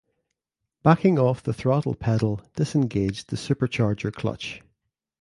Backing 0.81 1.19
off 1.19 1.43
the 1.43 1.53
throttle 1.53 1.93
pedal 1.93 2.41
disengaged 2.55 3.29
the 3.29 3.35
supercharger 3.35 4.11
clutch. 4.11 4.63